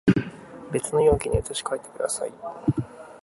[0.71, 2.33] 別の容器に移し替えてください